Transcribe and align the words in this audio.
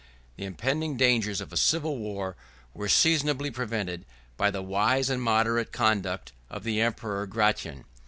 The 0.35 0.45
impending 0.45 0.97
dangers 0.97 1.41
of 1.41 1.53
a 1.53 1.57
civil 1.57 1.99
war 1.99 2.35
were 2.73 2.89
seasonably 2.89 3.51
prevented 3.51 4.03
by 4.35 4.49
the 4.49 4.63
wise 4.63 5.11
and 5.11 5.21
moderate 5.21 5.71
conduct 5.71 6.31
of 6.49 6.63
the 6.63 6.81
emperor 6.81 7.27
Gratian. 7.27 7.85